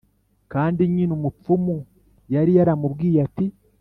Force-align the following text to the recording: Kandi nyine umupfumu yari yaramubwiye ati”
Kandi 0.53 0.81
nyine 0.93 1.11
umupfumu 1.17 1.75
yari 2.33 2.51
yaramubwiye 2.57 3.17
ati” 3.27 3.45